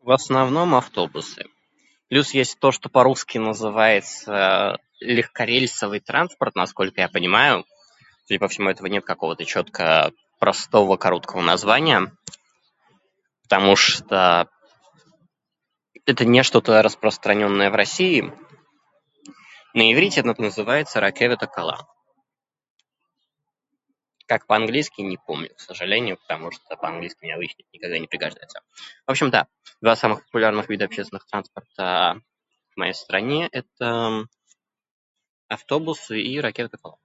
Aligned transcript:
"В 0.00 0.10
основном 0.10 0.74
автобусы. 0.74 1.44
Плюс 2.08 2.32
есть 2.32 2.58
то, 2.58 2.72
что 2.72 2.88
по-русски 2.88 3.38
называется 3.38 4.78
""легкорельсовый 5.00 6.00
транспорт"", 6.00 6.54
насколько 6.56 7.00
я 7.00 7.08
понимаю. 7.08 7.64
Судя 8.26 8.40
по 8.40 8.48
всему 8.48 8.68
у 8.68 8.70
этого 8.70 8.86
нет 8.86 9.04
какого-то 9.04 9.44
чётко 9.44 10.12
простого, 10.38 10.96
короткого 10.96 11.42
названия, 11.42 12.12
потому 13.42 13.76
что 13.76 14.48
это 16.06 16.24
не 16.24 16.42
что-то 16.42 16.80
распространённое 16.82 17.70
в 17.70 17.74
России. 17.74 18.32
На 19.74 19.92
иврите 19.92 20.20
это 20.20 20.40
называется 20.40 21.00
""רכבת 21.00 21.42
הקלה"". 21.42 21.78
Как 24.26 24.46
по-английски 24.46 25.00
не 25.00 25.16
помню, 25.18 25.52
к 25.54 25.58
сожалению, 25.60 26.16
потому 26.16 26.52
что 26.52 26.76
по-английски 26.76 27.18
мне 27.24 27.34
обычно 27.34 27.62
это 27.62 27.68
никогда 27.72 27.98
не 27.98 28.06
пригождается. 28.06 28.60
В 29.06 29.10
общем 29.10 29.30
да, 29.30 29.48
два 29.80 29.96
самых 29.96 30.24
популярных 30.24 30.68
вида 30.68 30.84
общественных 30.86 31.26
транспорта 31.26 32.20
в 32.74 32.76
моей 32.76 32.94
стране- 32.94 33.48
это 33.52 34.24
автобусы 35.48 36.20
и 36.22 36.40
רכבת 36.40 36.74
הקלה." 36.74 36.96